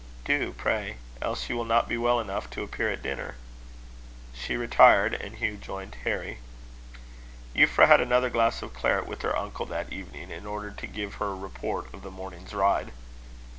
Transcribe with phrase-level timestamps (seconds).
[0.25, 3.35] "Do, pray; else you will not be well enough to appear at dinner."
[4.33, 6.39] She retired, and Hugh joined Harry.
[7.55, 11.13] Euphra had another glass of claret with her uncle that evening, in order to give
[11.21, 12.93] her report of the morning's ride.